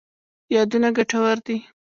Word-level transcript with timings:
یادونه 0.55 0.89
ګټور 0.97 1.37
دي. 1.45 1.57